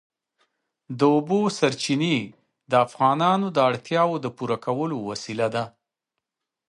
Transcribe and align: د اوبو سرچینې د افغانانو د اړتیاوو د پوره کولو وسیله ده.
د 0.97 0.99
اوبو 1.15 1.39
سرچینې 1.57 2.17
د 2.71 2.73
افغانانو 2.85 3.47
د 3.55 3.57
اړتیاوو 3.69 4.15
د 4.21 4.27
پوره 4.37 4.57
کولو 4.65 4.97
وسیله 5.09 5.47
ده. 5.55 5.63